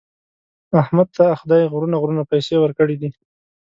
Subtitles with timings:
[0.81, 3.09] احمد ته خدای غرونه غرونه پیسې ورکړي دي.